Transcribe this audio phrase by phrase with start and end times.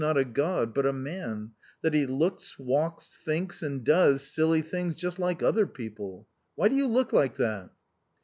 [0.03, 1.51] not a god but a man;
[1.83, 6.67] that he looks, walks, thinks, and j does silly things just like other people; why
[6.67, 7.69] do you look J like that